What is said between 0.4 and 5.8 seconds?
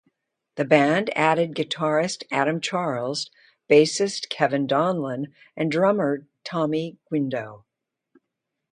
The band added guitarist Adam Charles, bassist Kevin Donlon and